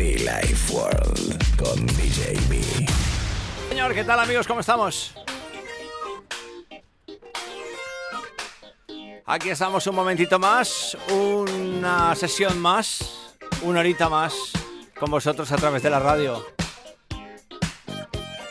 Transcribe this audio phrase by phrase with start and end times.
[0.00, 2.34] Be Life World con DJ.
[3.68, 4.46] Señor, ¿qué tal amigos?
[4.46, 5.12] ¿Cómo estamos?
[9.26, 14.52] Aquí estamos un momentito más, una sesión más, una horita más
[14.98, 16.46] con vosotros a través de la radio.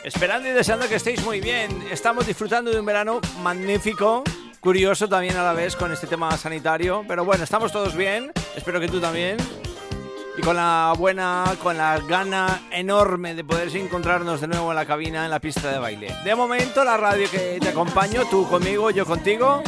[0.04, 1.84] Esperando y deseando que estéis muy bien.
[1.90, 4.22] Estamos disfrutando de un verano magnífico,
[4.60, 7.04] curioso también a la vez con este tema sanitario.
[7.08, 8.30] Pero bueno, estamos todos bien.
[8.54, 9.36] Espero que tú también.
[10.40, 14.86] Y con la buena, con la gana enorme de poder encontrarnos de nuevo en la
[14.86, 16.14] cabina, en la pista de baile.
[16.24, 19.62] De momento, la radio que te acompaño, tú conmigo, yo contigo.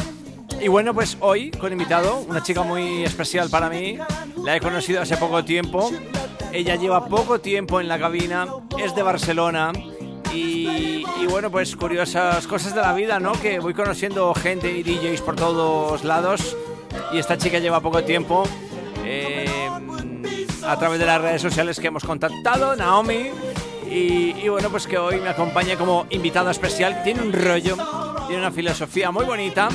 [0.59, 3.99] Y bueno, pues hoy con invitado, una chica muy especial para mí.
[4.43, 5.91] La he conocido hace poco tiempo.
[6.51, 8.47] Ella lleva poco tiempo en la cabina,
[8.83, 9.73] es de Barcelona.
[10.33, 13.33] Y, y, bueno, pues curiosas cosas de la vida, ¿no?
[13.33, 16.57] Que voy conociendo gente y DJs por todos lados.
[17.11, 18.43] Y esta chica lleva poco tiempo.
[19.05, 19.69] Eh,
[20.65, 23.31] a través de las redes sociales que hemos contactado, Naomi.
[23.89, 27.03] Y, bueno, pues que hoy me acompaña como invitada especial.
[27.03, 27.75] Tiene un rollo,
[28.27, 29.69] tiene una filosofía muy bonita,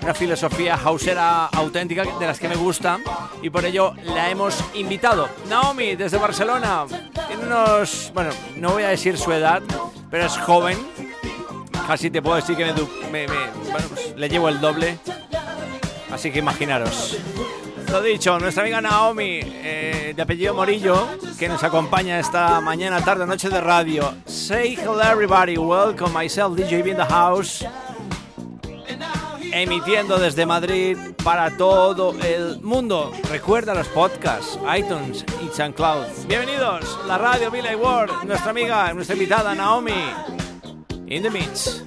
[0.00, 2.98] una filosofía hausera auténtica de las que me gusta.
[3.42, 5.28] Y por ello la hemos invitado.
[5.48, 6.84] Naomi, desde Barcelona.
[7.26, 9.62] Tiene unos, bueno, no voy a decir su edad,
[10.10, 10.78] pero es joven.
[11.86, 14.98] Casi te puedo decir que me, me, me bueno, pues le llevo el doble.
[16.12, 17.18] Así que imaginaros.
[17.90, 21.06] Lo dicho, nuestra amiga Naomi, eh, de apellido Morillo,
[21.38, 24.14] que nos acompaña esta mañana, tarde, noche de radio.
[24.26, 27.64] Say hello everybody, welcome myself, DJ in the house.
[29.52, 33.12] Emitiendo desde Madrid para todo el mundo.
[33.30, 36.26] Recuerda los podcasts, iTunes y SoundCloud.
[36.26, 39.92] Bienvenidos, la radio Billy Ward, nuestra amiga, nuestra invitada Naomi.
[41.06, 41.84] In the mix.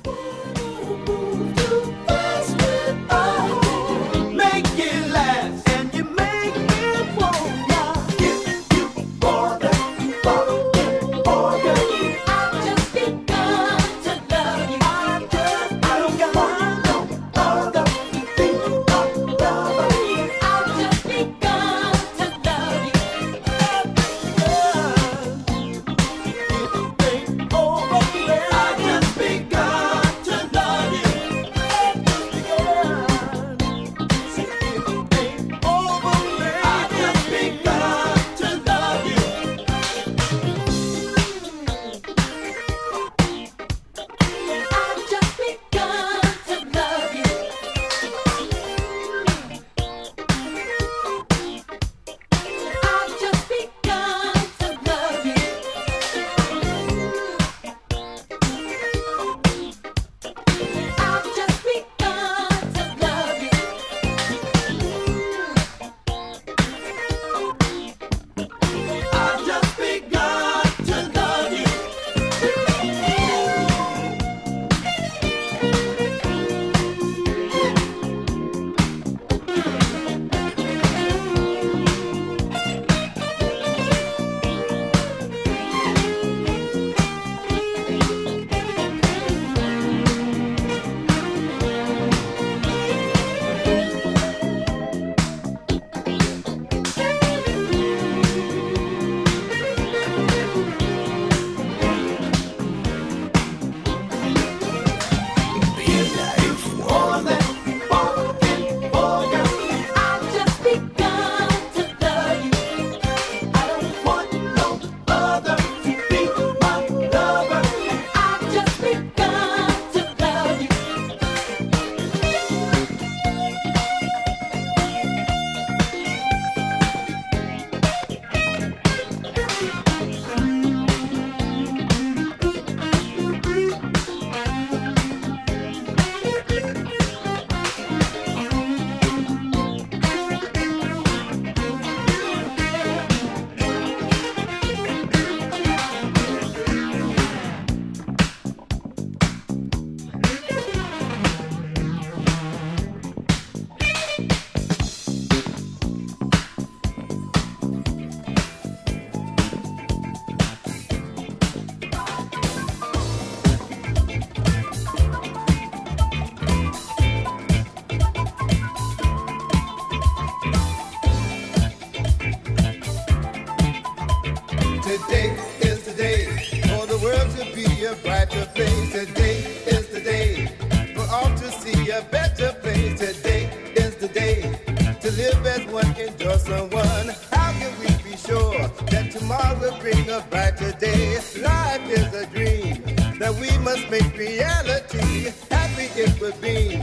[193.68, 196.80] must make reality happy it would be.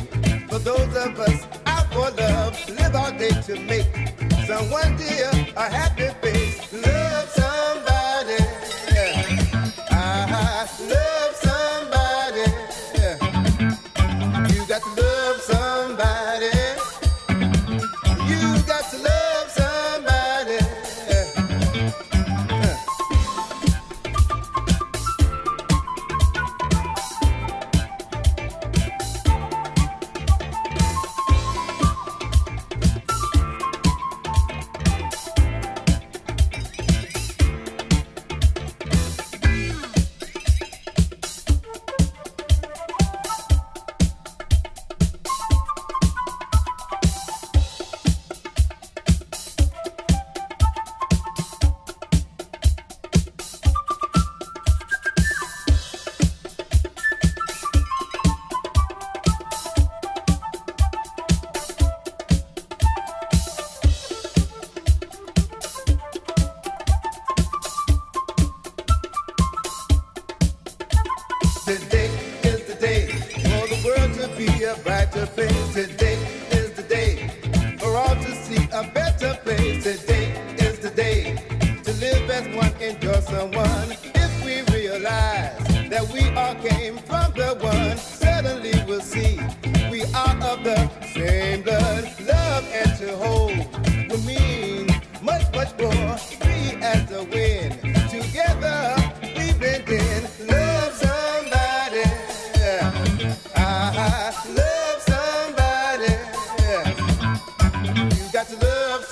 [0.50, 3.88] For those of us out for love, live all day to make
[4.46, 6.08] someone dear a happy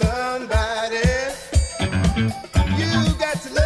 [0.02, 1.08] somebody.
[2.78, 3.61] You got to love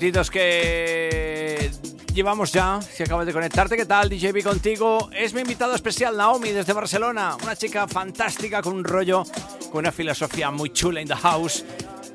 [0.00, 1.70] minutitos que
[2.14, 2.80] llevamos ya.
[2.80, 4.08] Si acabas de conectarte, ¿qué tal?
[4.08, 5.10] DJB contigo.
[5.12, 7.36] Es mi invitado especial Naomi desde Barcelona.
[7.42, 9.24] Una chica fantástica con un rollo,
[9.70, 11.66] con una filosofía muy chula in the house.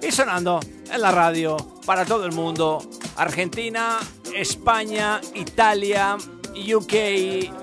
[0.01, 0.59] Y sonando
[0.91, 2.81] en la radio para todo el mundo.
[3.17, 3.99] Argentina,
[4.35, 6.17] España, Italia,
[6.55, 6.93] UK,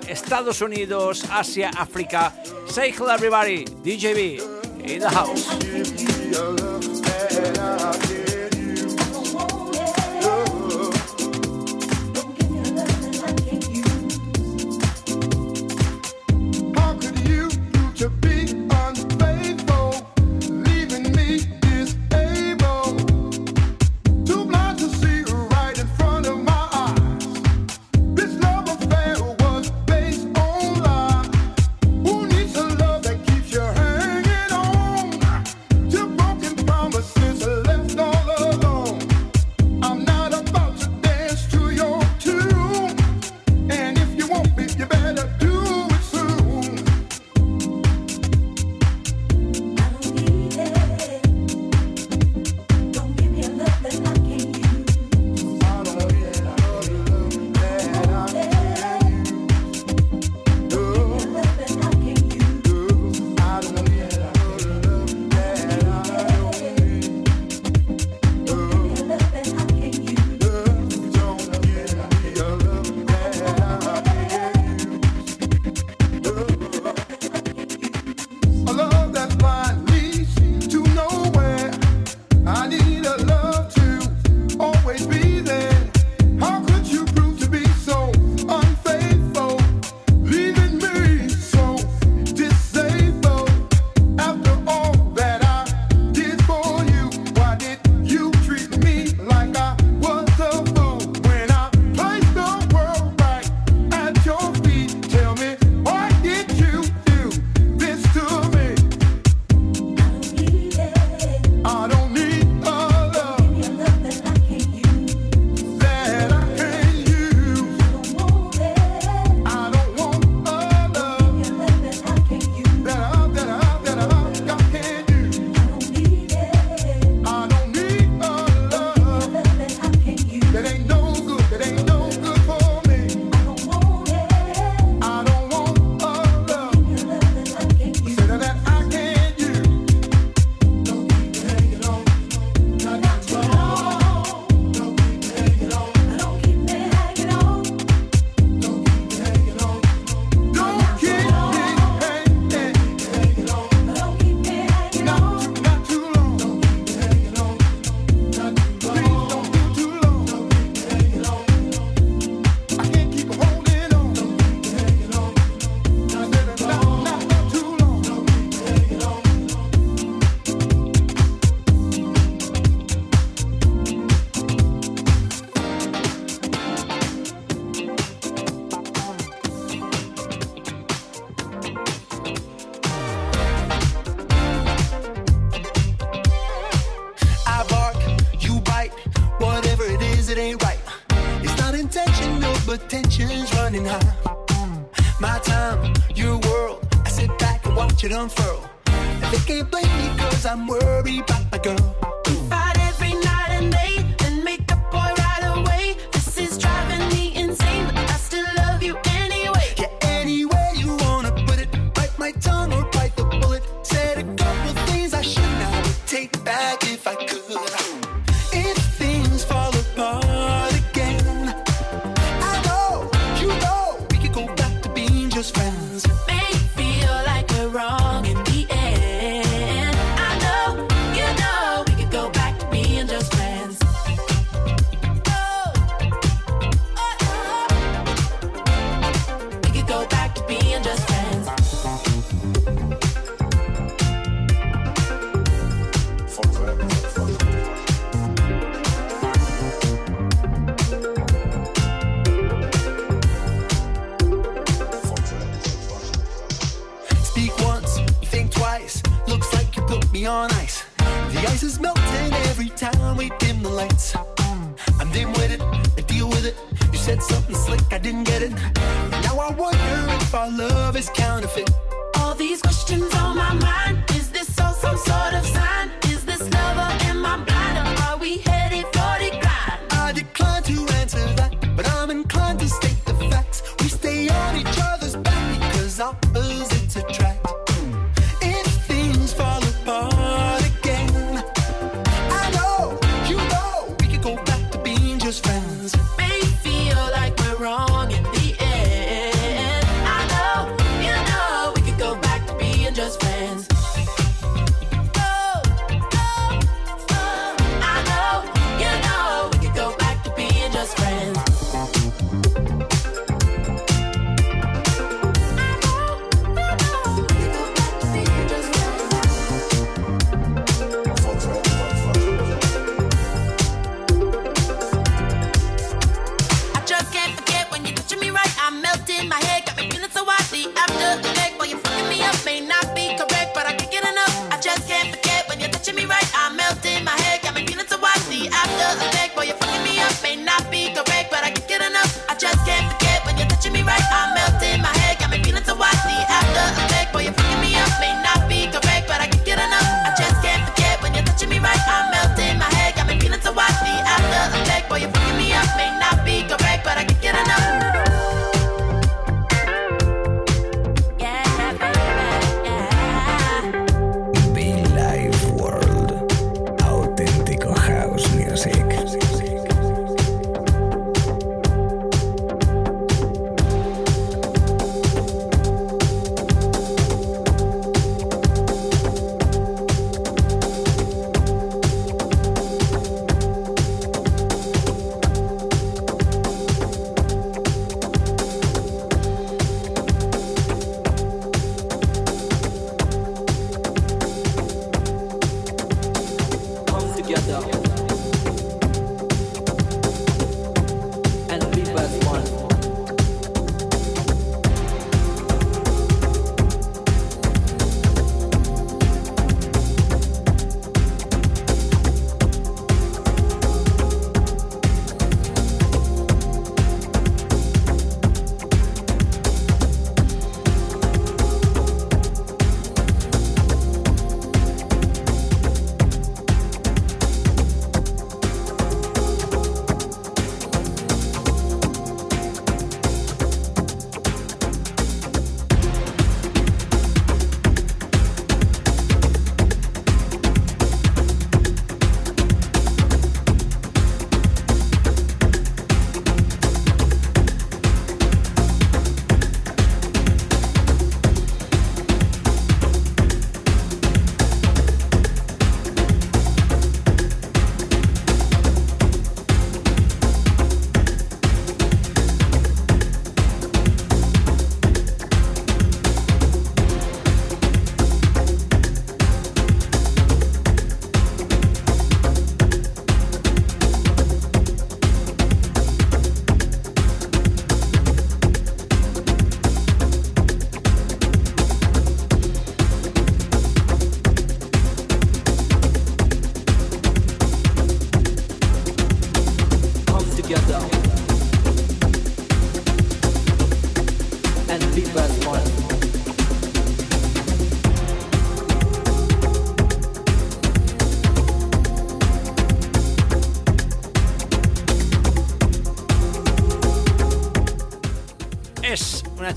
[0.06, 2.32] Estados Unidos, Asia, África.
[2.68, 3.64] Say hello everybody.
[3.64, 4.40] DJB
[4.88, 6.71] in the house.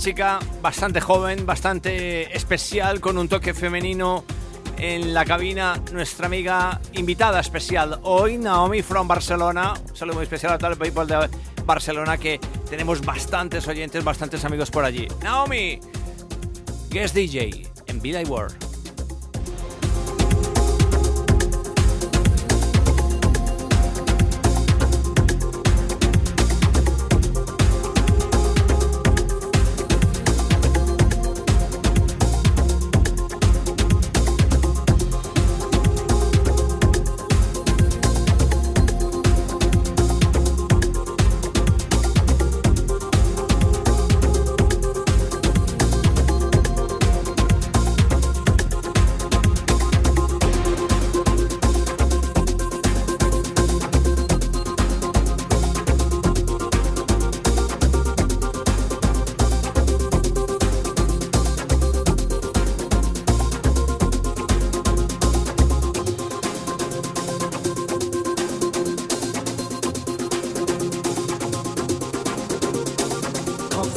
[0.06, 4.24] Chica bastante joven, bastante especial, con un toque femenino
[4.78, 9.74] en la cabina, nuestra amiga invitada especial hoy, Naomi from Barcelona.
[9.89, 11.28] Un saludo muy especial a todo el people de
[11.65, 12.39] Barcelona que
[12.70, 15.08] tenemos bastantes oyentes, bastantes amigos por allí.
[15.24, 15.80] Naomi,
[16.91, 18.64] guest DJ en Vida y.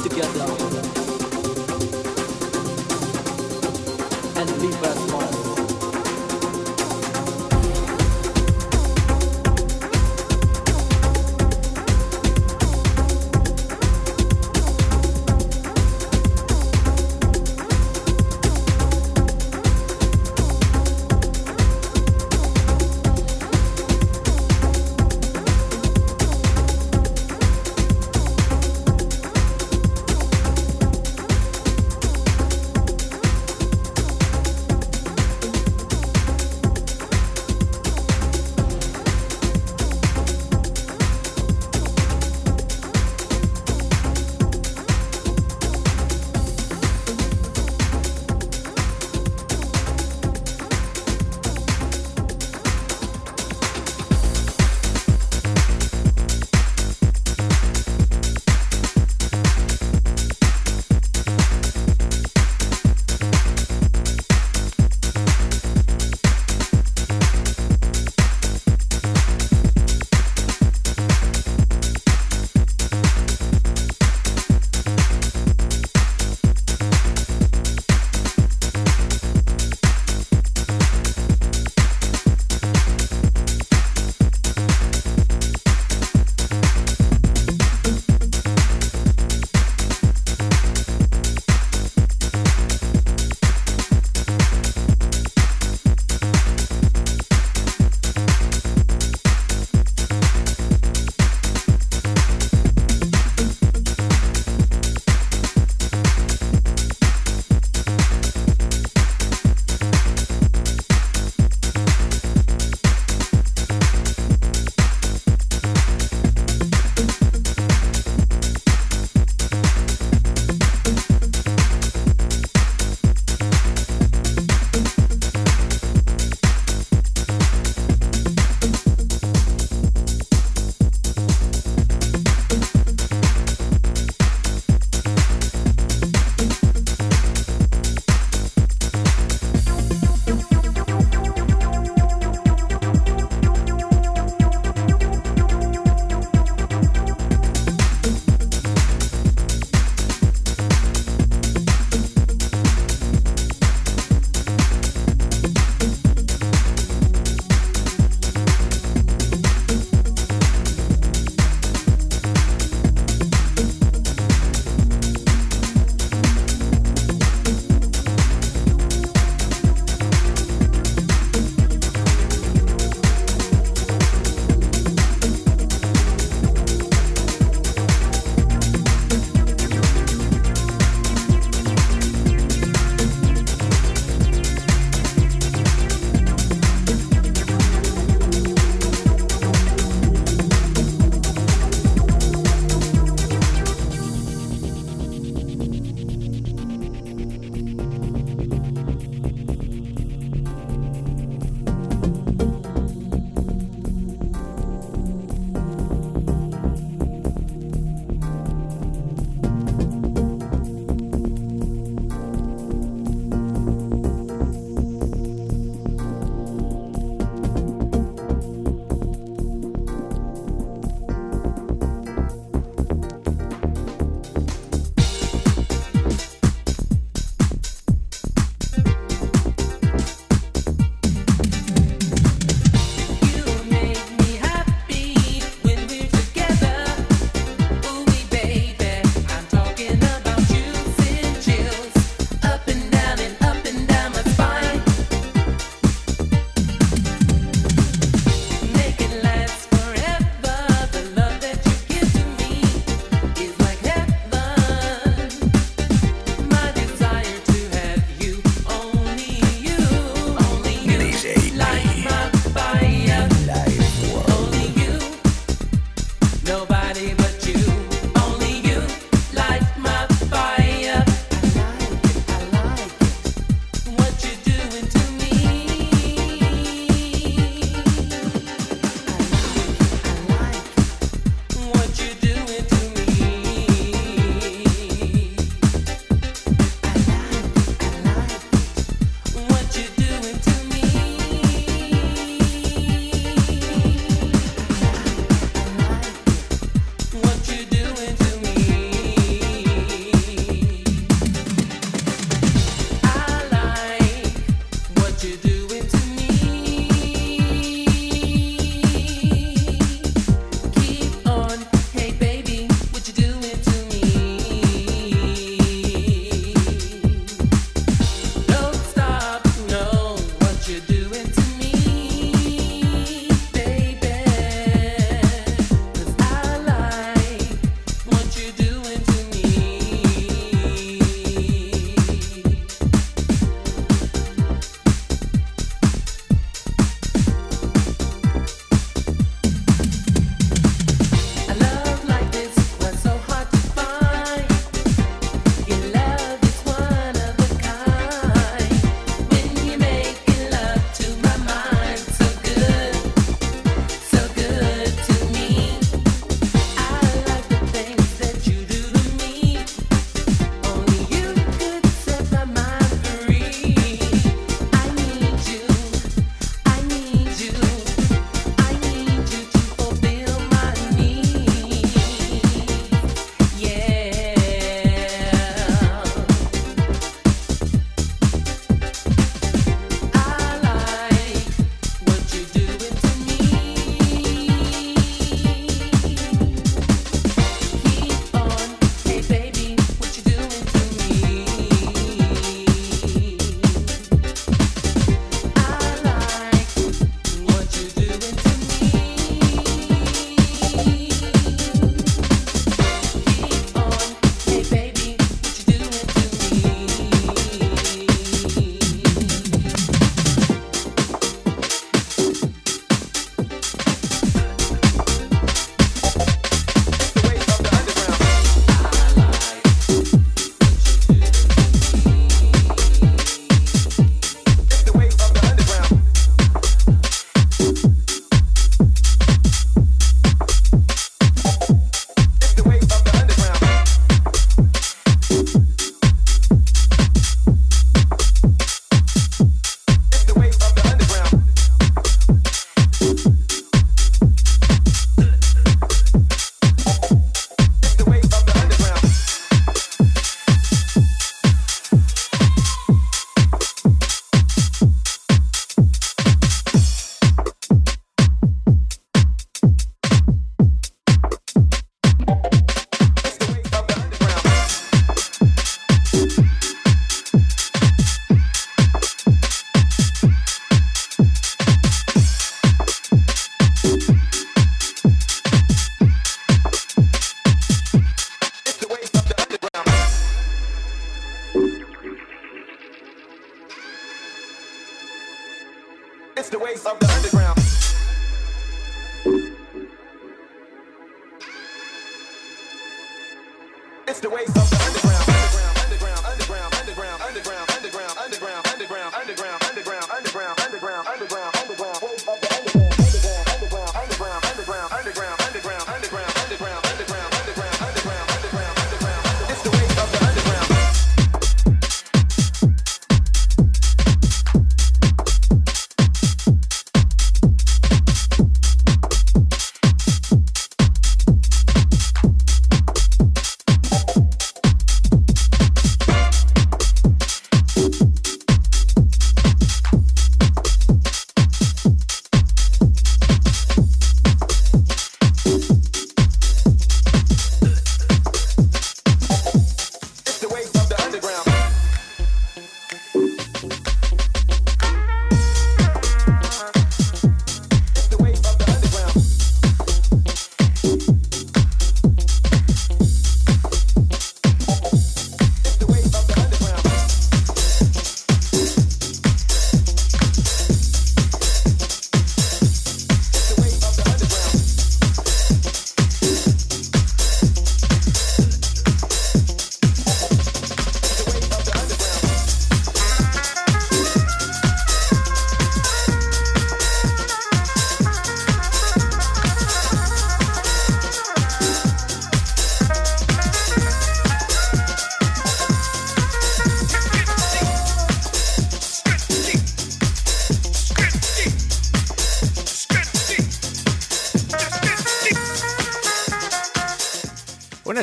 [0.02, 0.44] together
[4.36, 5.12] and leave us.
[5.12, 5.17] one.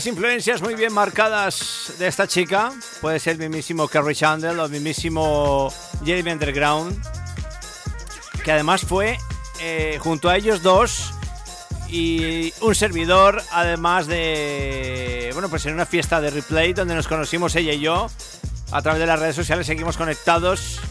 [0.05, 2.71] Unas influencias muy bien marcadas de esta chica.
[3.01, 5.73] Puede ser el mismísimo Kerry Chandler o el mismísimo
[6.05, 6.95] Jeremy Underground.
[8.43, 9.17] Que además fue
[9.59, 11.11] eh, junto a ellos dos
[11.89, 17.55] y un servidor, además de, bueno, pues en una fiesta de replay donde nos conocimos
[17.55, 18.07] ella y yo.
[18.71, 20.81] A través de las redes sociales seguimos conectados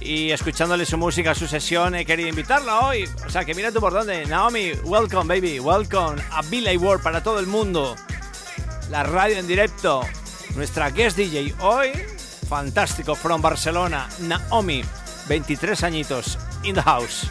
[0.00, 1.94] y escuchándole su música, su sesión.
[1.94, 3.08] He querido invitarla hoy.
[3.24, 4.26] O sea, que mira tú por dónde.
[4.26, 5.60] Naomi, welcome, baby.
[5.60, 7.94] Welcome a Billy World para todo el mundo.
[8.90, 10.02] La radio en directo.
[10.54, 11.92] Nuestra guest DJ hoy.
[12.48, 14.08] Fantástico, from Barcelona.
[14.20, 14.82] Naomi,
[15.28, 17.28] 23 añitos, in the house.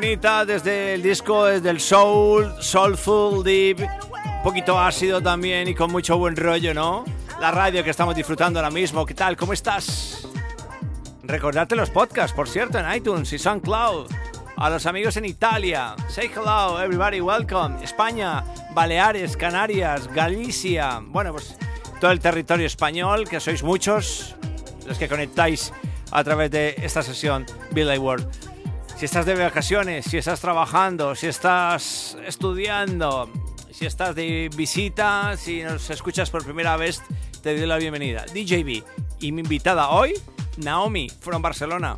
[0.00, 5.92] bonita desde el disco, desde el soul, soulful, deep, un poquito ácido también y con
[5.92, 7.04] mucho buen rollo, ¿no?
[7.38, 9.36] La radio que estamos disfrutando ahora mismo, ¿qué tal?
[9.36, 10.26] ¿Cómo estás?
[11.22, 14.10] Recordarte los podcasts, por cierto, en iTunes y SoundCloud.
[14.56, 17.84] A los amigos en Italia, say hello, everybody, welcome.
[17.84, 18.42] España,
[18.72, 21.58] Baleares, Canarias, Galicia, bueno, pues
[22.00, 24.34] todo el territorio español, que sois muchos
[24.86, 25.74] los que conectáis
[26.10, 28.39] a través de esta sesión Bill World.
[29.00, 33.30] Si estás de vacaciones, si estás trabajando, si estás estudiando,
[33.72, 37.00] si estás de visita, si nos escuchas por primera vez,
[37.42, 38.26] te doy la bienvenida.
[38.26, 38.84] DJB
[39.20, 40.12] y mi invitada hoy,
[40.58, 41.96] Naomi, from Barcelona.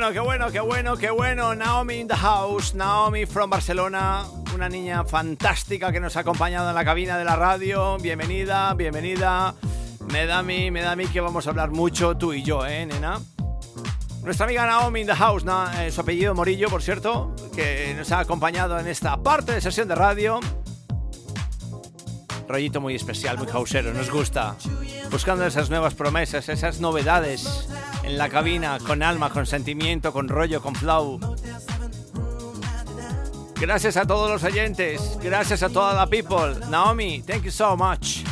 [0.00, 1.54] bueno, qué bueno, qué bueno, qué bueno.
[1.56, 6.76] Naomi in the house, Naomi from Barcelona, una niña fantástica que nos ha acompañado en
[6.76, 7.98] la cabina de la radio.
[7.98, 9.56] Bienvenida, bienvenida.
[10.12, 12.44] Me da a mí, me da a mí que vamos a hablar mucho tú y
[12.44, 13.20] yo, ¿eh, nena?
[14.22, 18.12] Nuestra amiga Naomi in the house, na, eh, su apellido Morillo, por cierto, que nos
[18.12, 20.38] ha acompañado en esta parte de sesión de radio.
[22.46, 24.54] Rollito muy especial, muy hausero, nos gusta.
[25.10, 27.67] Buscando esas nuevas promesas, esas novedades
[28.08, 31.20] en la cabina, con alma, con sentimiento, con rollo, con flow.
[33.60, 36.54] Gracias a todos los oyentes, gracias a toda la people.
[36.70, 38.24] Naomi, thank you so much.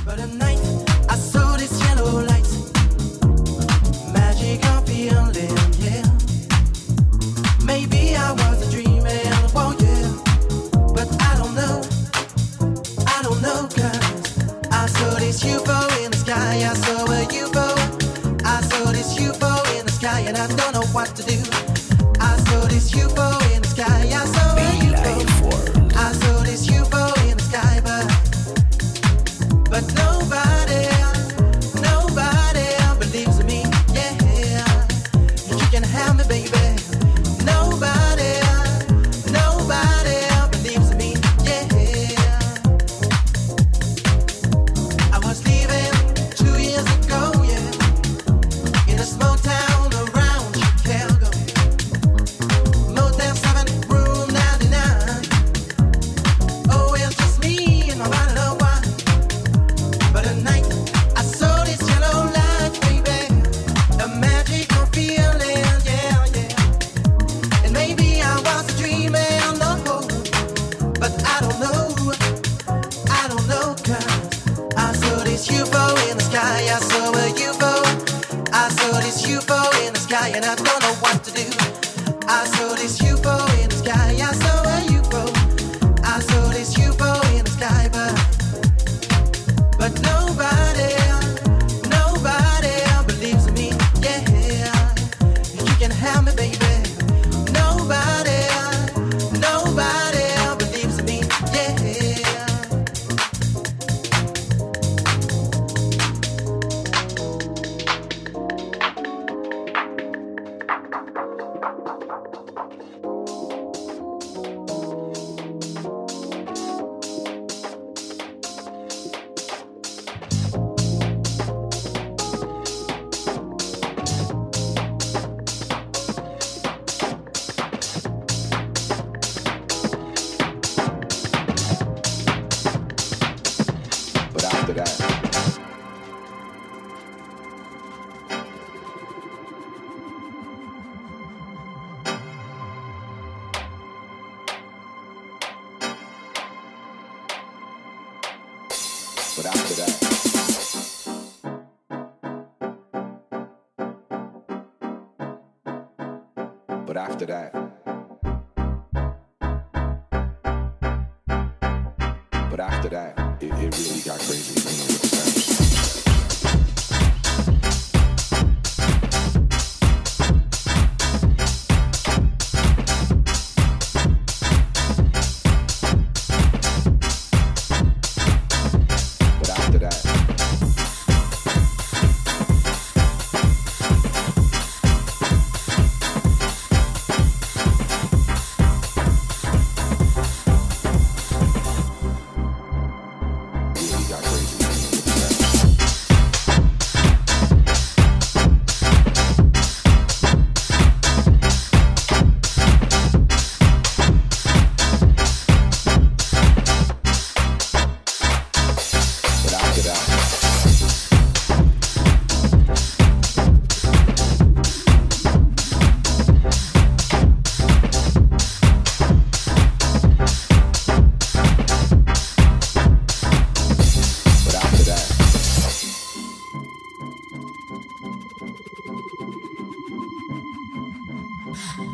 [231.56, 231.85] Yeah.